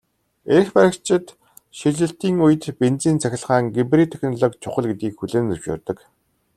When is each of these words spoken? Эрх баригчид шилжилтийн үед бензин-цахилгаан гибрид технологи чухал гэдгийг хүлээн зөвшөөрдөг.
Эрх 0.55 0.69
баригчид 0.77 1.25
шилжилтийн 1.77 2.35
үед 2.45 2.63
бензин-цахилгаан 2.81 3.65
гибрид 3.75 4.09
технологи 4.13 4.61
чухал 4.63 4.85
гэдгийг 4.89 5.15
хүлээн 5.17 5.47
зөвшөөрдөг. 5.51 5.97